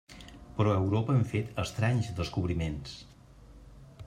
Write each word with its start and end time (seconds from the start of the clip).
Però 0.59 0.71
a 0.71 0.79
Europa 0.85 1.17
hem 1.17 1.21
fet 1.33 1.61
estranys 1.67 2.11
descobriments. 2.21 2.99